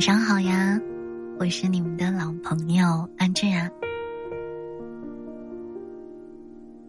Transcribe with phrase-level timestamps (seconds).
[0.00, 0.80] 晚上好呀，
[1.38, 3.70] 我是你们的老朋友安志然。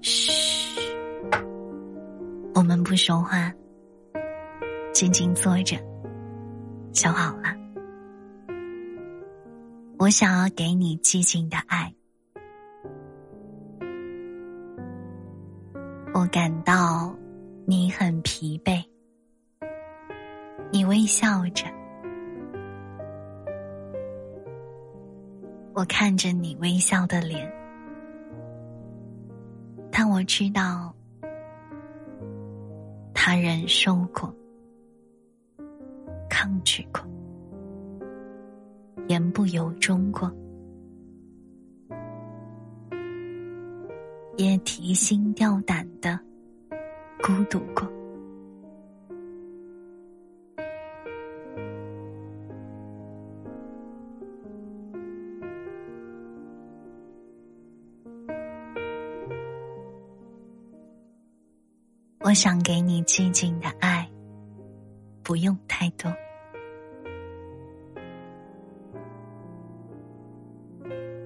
[0.00, 0.32] 嘘，
[2.54, 3.52] 我们不说话，
[4.94, 5.76] 静静坐着
[6.94, 7.54] 就好了。
[9.98, 11.92] 我想要给你寂静的爱，
[16.14, 17.14] 我感到
[17.66, 18.82] 你很疲惫，
[20.72, 21.66] 你微笑着。
[25.76, 27.52] 我看着你微笑的脸，
[29.90, 30.94] 但我知道，
[33.12, 34.32] 他忍受过，
[36.30, 37.02] 抗拒过，
[39.08, 40.30] 言不由衷过，
[44.36, 46.16] 也提心吊胆的
[47.20, 47.84] 孤独过。
[62.34, 64.10] 想给你寂静的爱，
[65.22, 66.12] 不用太多，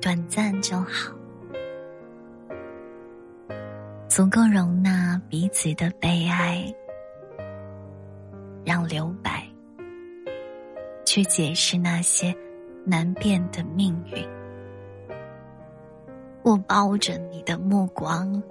[0.00, 1.14] 短暂就好，
[4.08, 6.74] 足够容纳彼此的悲哀，
[8.64, 9.46] 让留白
[11.04, 12.34] 去解释那些
[12.84, 14.28] 难辨的命运。
[16.42, 18.42] 我抱着你的目光。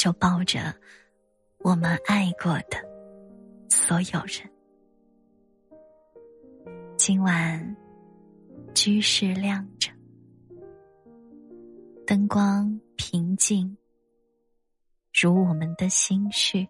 [0.00, 0.74] 就抱着
[1.58, 2.78] 我们爱过的
[3.68, 4.50] 所有人。
[6.96, 7.76] 今晚
[8.74, 9.92] 居室亮着，
[12.06, 13.76] 灯光平静，
[15.12, 16.66] 如我们的心绪。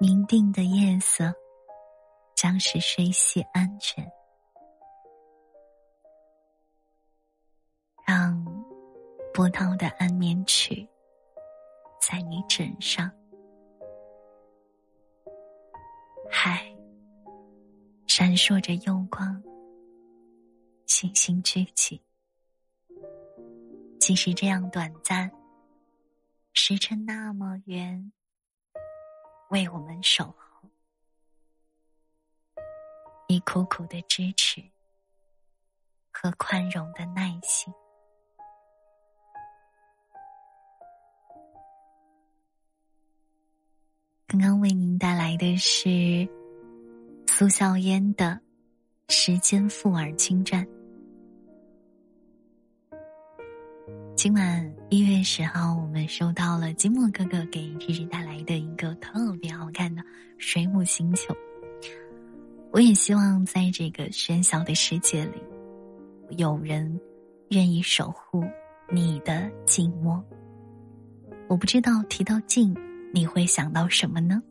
[0.00, 1.30] 明定的夜色
[2.34, 4.10] 将使睡息安全。
[8.06, 8.44] 让
[9.32, 10.86] 波涛的安眠曲，
[11.98, 13.10] 在你枕上，
[16.30, 16.70] 海
[18.06, 19.42] 闪烁着幽光，
[20.86, 21.98] 星星聚集。
[23.98, 25.32] 即使这样短暂，
[26.52, 28.12] 时辰那么远，
[29.48, 30.68] 为我们守候，
[33.26, 34.62] 你苦苦的支持
[36.12, 37.72] 和宽容的耐心。
[44.34, 46.28] 刚刚为您带来的是
[47.28, 48.36] 苏小烟的
[49.14, 50.66] 《时间负尔清传》。
[54.16, 60.02] 今晚一月十号，我们收到了金墨哥哥给日日带来的一个特别好看的
[60.36, 61.32] 水母星球。
[62.72, 65.40] 我也希望在这个喧嚣的世界里，
[66.30, 67.00] 有人
[67.50, 68.42] 愿意守护
[68.90, 70.20] 你的静默。
[71.46, 72.76] 我不知道提到静。
[73.14, 74.42] 你会想到什么呢？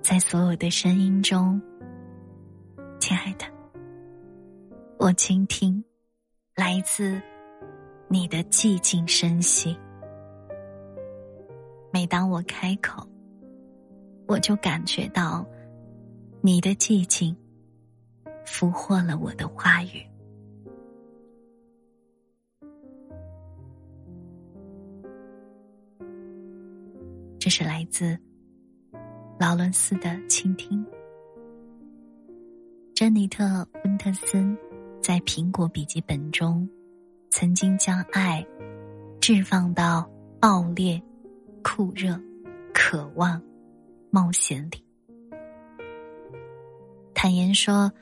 [0.00, 1.60] 在所有的声音中，
[3.00, 3.44] 亲爱的，
[5.00, 5.82] 我倾听
[6.54, 7.20] 来自
[8.06, 9.76] 你的寂静声息。
[11.92, 13.04] 每当我开口，
[14.28, 15.44] 我就感觉到
[16.40, 17.36] 你的寂静
[18.46, 20.08] 俘获了我的话语。
[27.50, 28.16] 是来自
[29.38, 30.86] 劳伦斯的倾听。
[32.94, 33.44] 珍妮特·
[33.84, 34.56] 温特森
[35.02, 36.68] 在《苹果笔记本》中，
[37.30, 38.46] 曾经将爱
[39.20, 40.08] 置放到
[40.38, 41.02] 爆裂、
[41.62, 42.18] 酷热、
[42.72, 43.42] 渴望、
[44.10, 44.84] 冒险里。
[47.12, 47.92] 坦言说：“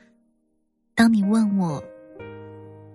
[0.93, 1.83] 当你问我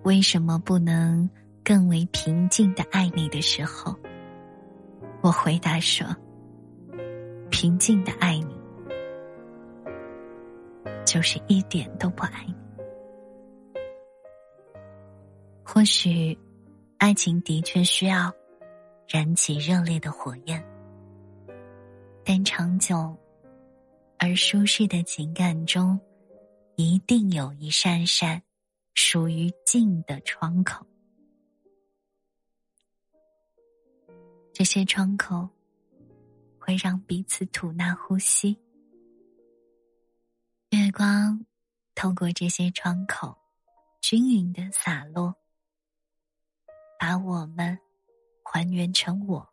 [0.03, 1.29] 为什么不能
[1.63, 3.95] 更为平静的爱你的时候，
[5.21, 6.07] 我回答说。”
[7.57, 8.53] 平静的爱你，
[11.05, 12.53] 就是一点都不爱你。
[15.63, 16.37] 或许，
[16.97, 18.29] 爱情的确需要
[19.07, 20.61] 燃起热烈的火焰，
[22.25, 23.17] 但长久
[24.19, 25.97] 而舒适的情感中，
[26.75, 28.43] 一定有一扇扇
[28.95, 30.85] 属于静的窗口。
[34.51, 35.47] 这些窗口。
[36.65, 38.59] 会让彼此吐纳呼吸，
[40.71, 41.45] 月光
[41.93, 43.37] 透过这些窗口，
[44.01, 45.35] 均匀的洒落，
[46.99, 47.77] 把我们
[48.43, 49.47] 还原成我，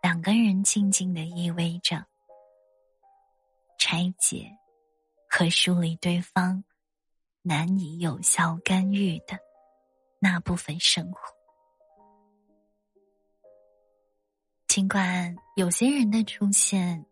[0.00, 2.06] 两个人静静的依偎着
[3.76, 4.56] 拆解
[5.28, 6.62] 和梳理对方
[7.42, 9.36] 难以有效干预的
[10.20, 11.39] 那部分生活。
[14.70, 17.04] 尽管有些人的出现，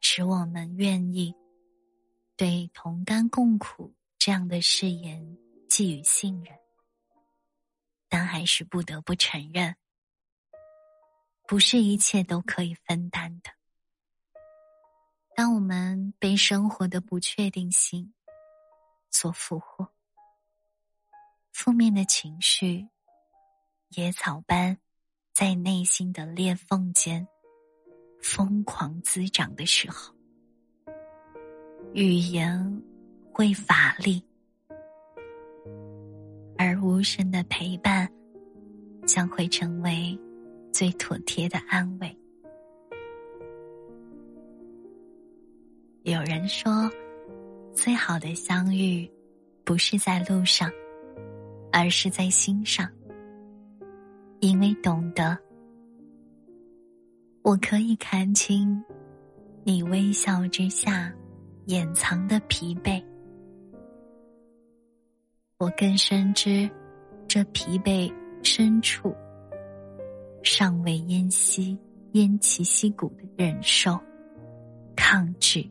[0.00, 1.32] 使我们愿意
[2.36, 5.38] 对同甘共苦这样的誓言
[5.68, 6.52] 寄予信任，
[8.08, 9.76] 但还是不得不承认。
[11.46, 13.52] 不是一切都可以分担的。
[15.36, 18.12] 当我们被生活的不确定性
[19.12, 19.92] 所俘获，
[21.52, 22.88] 负面的情绪
[23.90, 24.76] 野草般
[25.40, 27.26] 在内心的裂缝间
[28.20, 30.14] 疯狂滋长的时候，
[31.94, 32.82] 语言
[33.32, 34.22] 会乏力，
[36.58, 38.06] 而无声的陪伴
[39.06, 40.14] 将会成为。
[40.72, 42.16] 最妥帖的安慰。
[46.02, 46.88] 有人说，
[47.74, 49.10] 最好的相遇，
[49.64, 50.70] 不是在路上，
[51.72, 52.86] 而是在心上。
[54.40, 55.36] 因为懂得，
[57.42, 58.82] 我可以看清
[59.64, 61.12] 你微笑之下
[61.66, 63.02] 掩藏的疲惫，
[65.58, 66.68] 我更深知
[67.28, 68.10] 这疲惫
[68.42, 69.14] 深处。
[70.42, 71.76] 尚未偃息、
[72.14, 74.00] 偃旗息鼓的忍受、
[74.96, 75.70] 抗拒，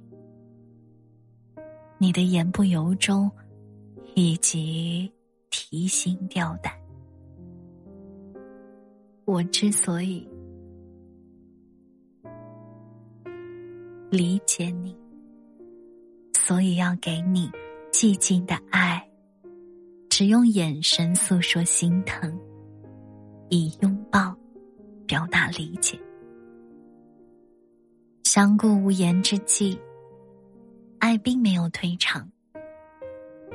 [1.97, 3.31] 你的言不由衷，
[4.13, 5.11] 以及
[5.49, 6.78] 提心吊胆。
[9.29, 10.27] 我之所以
[14.09, 14.97] 理解你，
[16.33, 17.47] 所以要给你
[17.91, 19.07] 寂静的爱，
[20.09, 22.35] 只用眼神诉说心疼，
[23.49, 24.35] 以拥抱。
[25.05, 25.99] 表达理解，
[28.23, 29.79] 相顾无言之际，
[30.99, 32.27] 爱并没有退场，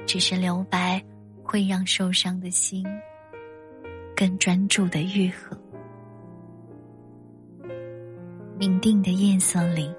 [0.05, 1.05] 只是留白
[1.45, 2.85] 会让受伤的心
[4.17, 5.57] 更专注的愈合。
[8.67, 9.95] 明定的夜色里，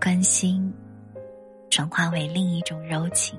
[0.00, 0.72] 关心
[1.68, 3.36] 转化为另一种柔情，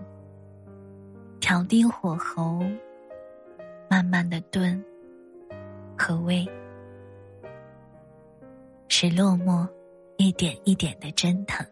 [1.39, 2.59] 调低火候，
[3.89, 4.83] 慢慢的炖。
[5.95, 6.45] 可谓？
[8.89, 9.65] 是落寞，
[10.17, 11.65] 一点一点的蒸腾，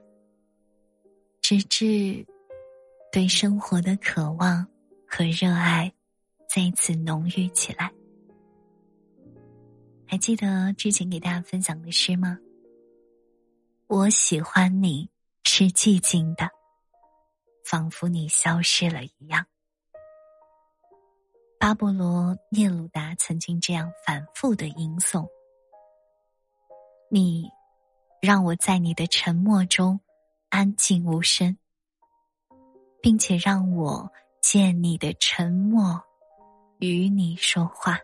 [1.42, 2.26] 直至
[3.12, 4.66] 对生活的渴望
[5.06, 5.92] 和热爱
[6.48, 7.92] 再次浓郁起来。
[10.12, 12.40] 还记得之前给大家分享的诗吗？
[13.86, 15.08] 我喜欢你
[15.44, 16.50] 是寂静的，
[17.64, 19.46] 仿佛你消失了一样。
[21.60, 25.28] 巴勃罗·聂鲁达曾经这样反复的吟诵
[27.12, 27.48] ：“你
[28.20, 30.00] 让我在你的沉默中
[30.50, 31.56] 安静无声，
[33.00, 34.12] 并且让我
[34.42, 36.02] 借你的沉默
[36.80, 38.00] 与你说话。”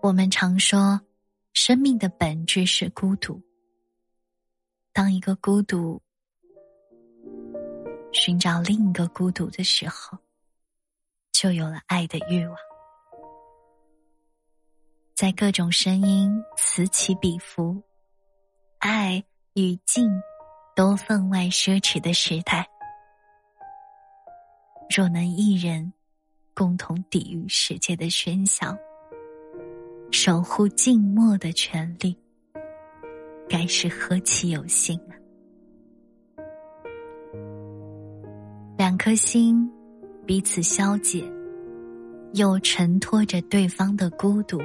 [0.00, 1.00] 我们常说，
[1.52, 3.42] 生命的本质是孤独。
[4.92, 6.00] 当一个孤独
[8.12, 10.18] 寻找另一个孤独的时候。
[11.30, 12.56] 就有了爱的欲望，
[15.14, 17.80] 在各种声音此起彼伏、
[18.80, 19.22] 爱
[19.54, 20.10] 与静
[20.74, 22.68] 都分外奢侈的时代，
[24.90, 25.92] 若能一人
[26.54, 28.76] 共同抵御世界的喧嚣，
[30.10, 32.16] 守护静默的权利，
[33.48, 35.12] 该是何其有幸啊！
[38.76, 39.70] 两颗心。
[40.26, 41.24] 彼此消解，
[42.34, 44.58] 又承托着对方的孤独。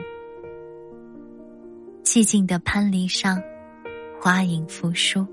[2.04, 3.42] 寂静的潘篱上，
[4.20, 5.26] 花影复苏，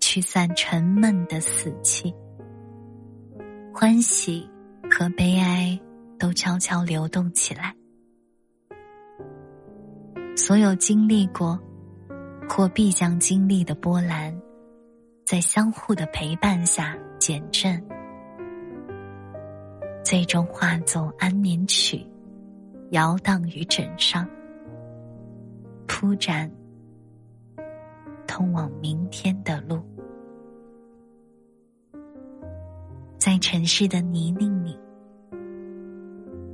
[0.00, 2.12] 驱散沉闷的死气。
[3.72, 4.44] 欢喜
[4.90, 5.78] 和悲哀
[6.18, 7.72] 都悄悄流动起来。
[10.40, 11.60] 所有经历过
[12.48, 14.34] 或必将经历的波澜，
[15.26, 17.78] 在相互的陪伴下减震。
[20.02, 22.02] 最终化作安眠曲，
[22.92, 24.26] 摇荡于枕上，
[25.86, 26.50] 铺展
[28.26, 29.78] 通往明天的路。
[33.18, 34.74] 在城市的泥泞里，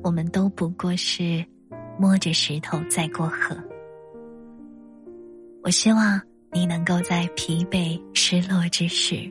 [0.02, 1.46] 我们都不过是
[1.96, 3.56] 摸着石头在过河。
[5.66, 9.28] 我希望你能够在疲惫失落之时，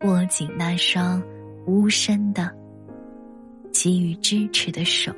[0.00, 1.22] 握紧那双
[1.66, 2.50] 无声的。
[3.70, 5.12] 给予支持的手，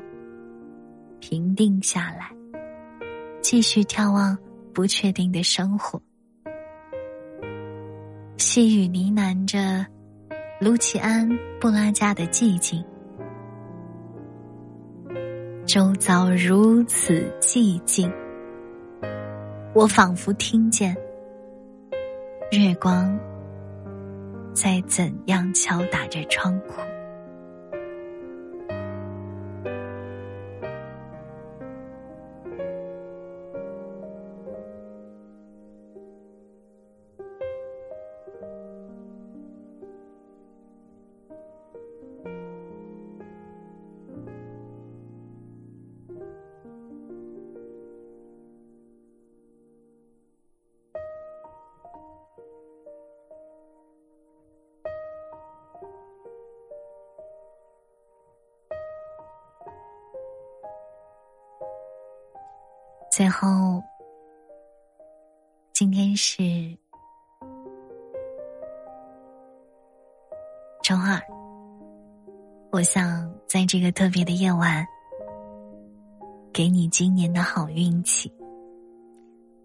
[1.20, 2.28] 平定下来，
[3.40, 4.36] 继续眺望
[4.74, 6.02] 不确定的生活。
[8.36, 9.86] 细雨呢喃着
[10.60, 12.84] 卢奇安·布拉加的寂静，
[15.64, 18.12] 周遭如此寂静，
[19.72, 20.96] 我仿佛听见
[22.50, 23.16] 月光
[24.52, 26.82] 在怎样敲打着窗户。
[63.10, 63.82] 最后，
[65.72, 66.78] 今天是
[70.80, 71.20] 周二。
[72.70, 74.86] 我想在这个特别的夜晚，
[76.52, 78.32] 给你今年的好运气，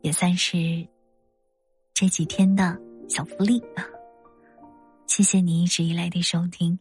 [0.01, 0.57] 也算是
[1.93, 2.75] 这几天的
[3.07, 3.63] 小福利！
[5.05, 6.79] 谢谢你一直以来的收听。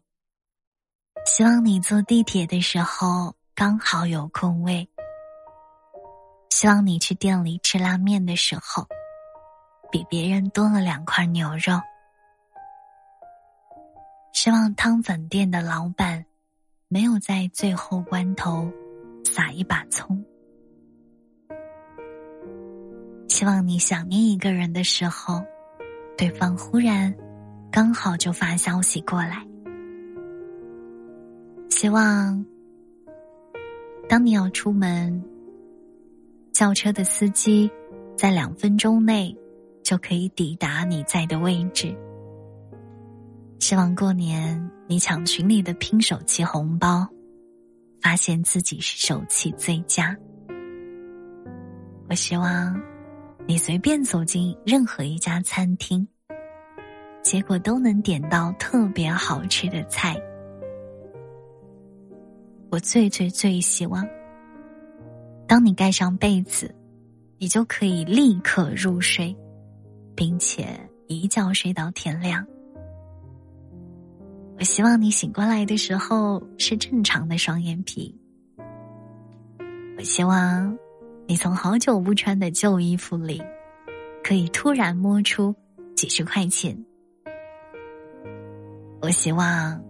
[1.27, 4.89] 希望你坐地铁的时候刚好有空位。
[6.55, 8.87] 希望你去店里吃拉面的时候，
[9.91, 11.81] 比别人多了两块牛肉。
[14.33, 16.25] 希望汤粉店的老板
[16.87, 18.71] 没有在最后关头
[19.25, 20.25] 撒一把葱。
[23.29, 25.45] 希望你想念一个人的时候，
[26.17, 27.13] 对方忽然
[27.69, 29.45] 刚好就发消息过来。
[31.69, 32.47] 希望
[34.09, 35.34] 当你要出门。
[36.55, 37.69] 轿车的司机
[38.17, 39.37] 在两分钟内
[39.83, 41.93] 就可以抵达你在的位置。
[43.59, 47.09] 希望过年你抢群里的拼手气红包，
[48.01, 50.17] 发现自己是手气最佳。
[52.09, 52.81] 我希望
[53.49, 56.07] 你随便走进任何一家餐厅，
[57.21, 60.15] 结果都能点到特别好吃的菜。
[62.71, 64.07] 我最最最希望。
[65.55, 66.75] 当你盖上被子，
[67.39, 69.33] 你就可以立刻入睡，
[70.17, 70.67] 并且
[71.07, 72.45] 一觉睡到天亮。
[74.59, 78.13] 我希望你醒过来的时候是正常的双眼皮。
[79.97, 80.77] 我希望
[81.29, 83.41] 你从好久不穿的旧衣服里，
[84.25, 85.55] 可以突然摸出
[85.95, 86.77] 几十块钱。
[89.01, 89.81] 我希望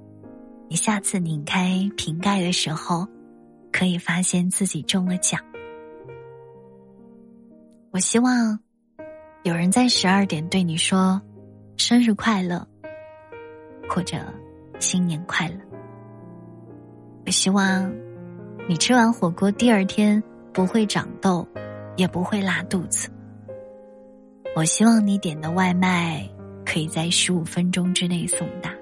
[0.68, 3.09] 你下次拧开瓶盖的时候。
[3.76, 5.42] 可以发现自己中了奖。
[7.94, 8.58] 我希望
[9.44, 11.22] 有人在十二点对你说
[11.78, 12.66] “生日快乐”
[13.88, 14.16] 或者
[14.80, 15.54] “新年快乐”。
[17.24, 17.88] 我希望
[18.68, 20.20] 你吃完火锅第二天
[20.52, 21.46] 不会长痘，
[21.94, 23.08] 也不会拉肚子。
[24.56, 26.28] 我希望你点的外卖
[26.66, 28.74] 可以在十五分钟之内送达。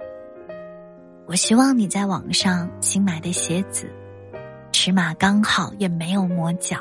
[1.27, 3.93] 我希望你在网上新买的鞋子。
[4.73, 6.79] 尺码刚好，也没有磨脚。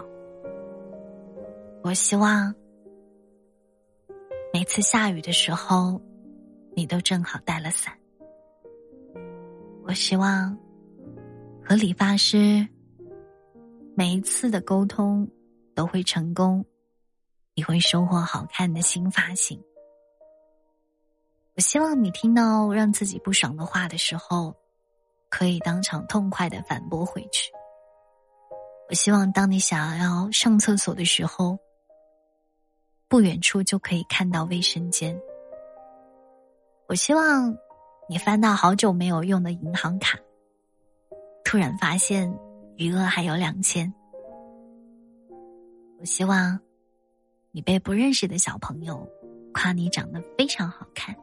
[1.83, 2.53] 我希望
[4.53, 5.99] 每次下雨的时候，
[6.75, 7.97] 你都正好带了伞。
[9.83, 10.55] 我希望
[11.63, 12.67] 和理发师
[13.95, 15.27] 每一次的沟通
[15.73, 16.63] 都会成功，
[17.55, 19.59] 你会收获好看的新发型。
[21.55, 24.55] 我希望你听到让自己不爽的话的时候，
[25.29, 27.51] 可以当场痛快的反驳回去。
[28.87, 31.57] 我希望，当你想要上厕所的时候，
[33.11, 35.21] 不远处就可以看到卫生间。
[36.87, 37.53] 我希望，
[38.07, 40.17] 你翻到好久没有用的银行卡，
[41.43, 42.33] 突然发现
[42.77, 43.93] 余额还有两千。
[45.99, 46.57] 我希望，
[47.51, 49.05] 你被不认识的小朋友
[49.53, 51.13] 夸你长得非常好看。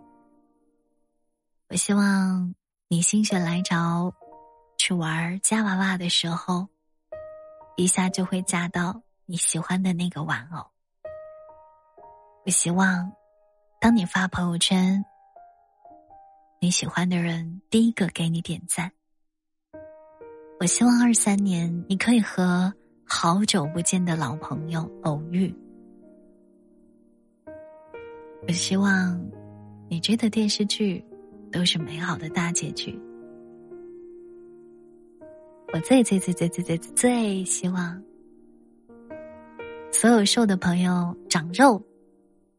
[1.71, 2.55] 我希望，
[2.89, 4.13] 你心血来潮
[4.77, 6.69] 去玩夹娃娃的时候。
[7.77, 10.67] 一下就会夹到你喜欢的那个玩偶。
[12.49, 13.13] 我希望，
[13.79, 15.05] 当你发朋友圈，
[16.63, 18.91] 你喜欢的人第一个给你点赞。
[20.59, 22.73] 我希望二三年你可以和
[23.05, 25.55] 好久不见的老朋友偶遇。
[28.47, 29.23] 我希望，
[29.91, 31.05] 你追的电视剧
[31.53, 32.99] 都是美好的大结局。
[35.75, 38.03] 我最最最最最最最希望
[39.93, 41.79] 所有瘦的朋友长肉，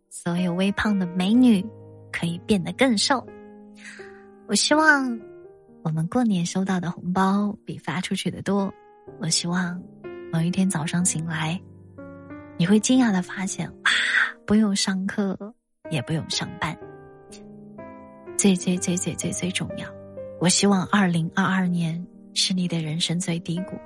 [0.10, 1.66] 所有微胖的美女
[2.12, 3.26] 可以变得更瘦。
[4.48, 5.20] 我希望
[5.84, 8.74] 我们过年收到的红包比发出去的多。
[9.20, 9.82] 我希望
[10.32, 11.60] 某一天早上醒来，
[12.58, 13.92] 你会惊讶的发现，哇，
[14.46, 15.38] 不用上课，
[15.90, 16.78] 也不用上班。
[18.38, 19.88] 最最最最最最重要，
[20.40, 23.78] 我希望二零二二年是你的人生最低谷，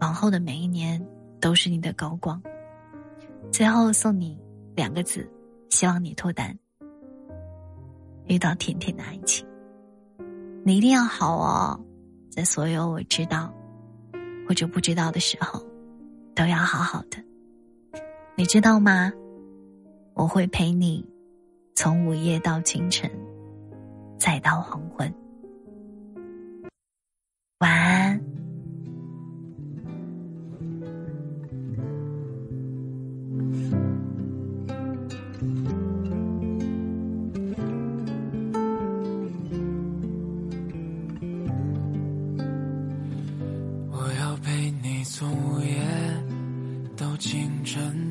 [0.00, 1.04] 往后的每一年
[1.40, 2.42] 都是你的高光。
[3.50, 4.38] 最后送你
[4.78, 5.28] 两个字，
[5.70, 6.56] 希望你脱单，
[8.26, 9.44] 遇到甜甜的爱情。
[10.64, 11.80] 你一定要好哦，
[12.30, 13.52] 在所有我知道
[14.46, 15.60] 或者不知道的时候，
[16.32, 17.18] 都要好好的。
[18.36, 19.12] 你知道吗？
[20.14, 21.04] 我会陪你
[21.74, 23.10] 从午夜到清晨。
[24.16, 25.12] 再到黄昏，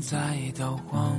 [0.07, 1.16] 再到黄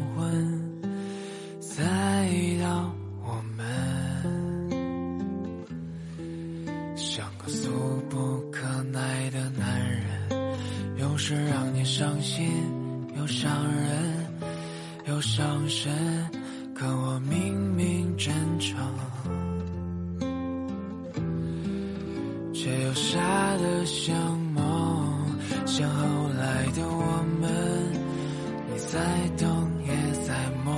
[28.90, 28.98] 在
[29.36, 29.92] 等，也
[30.26, 30.32] 在
[30.64, 30.74] 梦，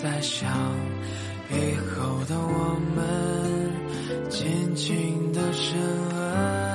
[0.00, 0.48] 在想
[1.50, 3.02] 以后的我们。
[4.30, 5.76] 紧紧的深
[6.14, 6.71] 吻，